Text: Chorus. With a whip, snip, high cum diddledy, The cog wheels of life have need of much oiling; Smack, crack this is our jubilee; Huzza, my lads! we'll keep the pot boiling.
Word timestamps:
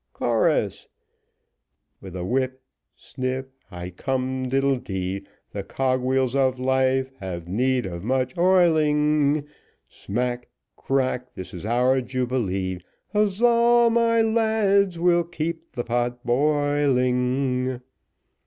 Chorus. 0.13 0.87
With 2.01 2.15
a 2.15 2.25
whip, 2.25 2.63
snip, 2.95 3.53
high 3.69 3.91
cum 3.91 4.45
diddledy, 4.47 5.23
The 5.51 5.63
cog 5.63 6.01
wheels 6.01 6.35
of 6.35 6.59
life 6.59 7.11
have 7.19 7.47
need 7.47 7.85
of 7.85 8.03
much 8.03 8.35
oiling; 8.35 9.47
Smack, 9.87 10.49
crack 10.75 11.33
this 11.33 11.53
is 11.53 11.67
our 11.67 12.01
jubilee; 12.01 12.79
Huzza, 13.13 13.91
my 13.91 14.23
lads! 14.23 14.97
we'll 14.97 15.23
keep 15.23 15.73
the 15.73 15.83
pot 15.83 16.25
boiling. 16.25 17.79